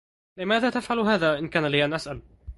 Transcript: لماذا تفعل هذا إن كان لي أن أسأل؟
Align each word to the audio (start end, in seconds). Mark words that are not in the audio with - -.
لماذا 0.37 0.69
تفعل 0.69 0.99
هذا 0.99 1.39
إن 1.39 1.47
كان 1.49 1.65
لي 1.65 1.85
أن 1.85 1.93
أسأل؟ 1.93 2.21